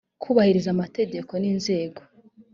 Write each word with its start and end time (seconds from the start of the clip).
kubahiriza 0.23 0.69
amategeko 0.75 1.31
ningenzi 1.37 1.75